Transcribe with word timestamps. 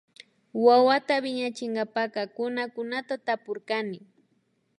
Wawata 0.65 1.15
wiñachinkapa 1.23 2.03
kunakunata 2.35 3.15
tapurkani 3.25 3.99